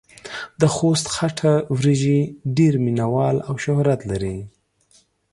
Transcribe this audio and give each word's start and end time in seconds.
دخوست 0.61 1.05
خټه 1.15 1.53
وريژې 1.77 2.19
ډېر 2.57 2.73
مينه 2.85 3.05
وال 3.13 3.37
او 3.47 3.55
شهرت 3.63 3.99
لري. 4.11 4.37